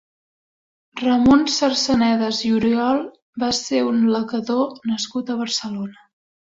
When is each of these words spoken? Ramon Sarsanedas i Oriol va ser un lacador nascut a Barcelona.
Ramon 1.01 1.43
Sarsanedas 1.57 2.41
i 2.47 2.51
Oriol 2.61 3.05
va 3.45 3.53
ser 3.61 3.85
un 3.93 4.03
lacador 4.17 4.93
nascut 4.93 5.35
a 5.37 5.41
Barcelona. 5.47 6.05